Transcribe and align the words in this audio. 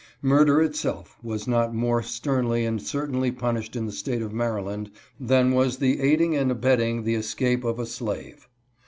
Murder 0.23 0.63
itself 0.63 1.15
was 1.21 1.47
not 1.47 1.75
more 1.75 2.01
sternly 2.01 2.65
and 2.65 2.81
certainly 2.81 3.31
punished 3.31 3.75
in 3.75 3.85
the 3.85 3.91
State 3.91 4.23
of 4.23 4.33
Maryland 4.33 4.89
than 5.19 5.51
was 5.51 5.77
the 5.77 6.01
aiding 6.01 6.35
.and 6.35 6.49
abetting 6.49 7.03
the 7.03 7.13
escape 7.13 7.63
of 7.63 7.77
a 7.77 7.85
slave. 7.85 8.47